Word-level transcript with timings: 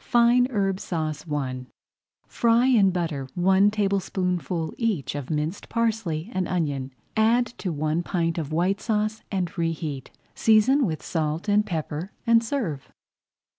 FINE 0.00 0.46
HERB 0.48 0.80
SAUCE 0.80 1.26
I 1.30 1.66
Fry 2.26 2.64
in 2.68 2.90
butter 2.90 3.28
one 3.34 3.70
tablespoonful 3.70 4.72
each 4.78 5.14
of 5.14 5.28
minced 5.28 5.68
parsley 5.68 6.30
and 6.32 6.48
onion. 6.48 6.90
Add 7.18 7.48
to 7.58 7.70
one 7.70 8.02
pint 8.02 8.38
of 8.38 8.50
White 8.50 8.80
Sauce 8.80 9.20
and 9.30 9.50
reheat. 9.58 10.10
Season 10.34 10.86
with 10.86 11.02
salt 11.02 11.50
and 11.50 11.66
pepper, 11.66 12.12
and 12.26 12.42
serve. 12.42 12.90